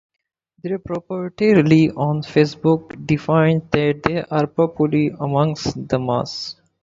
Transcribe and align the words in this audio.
Their 0.63 0.79
popularity 0.79 1.91
on 1.91 2.23
Facebook 2.23 3.05
defines 3.05 3.61
that 3.69 4.01
they 4.03 4.23
are 4.23 4.47
popular 4.47 5.15
amongst 5.19 5.87
the 5.87 5.99
masses. 5.99 6.59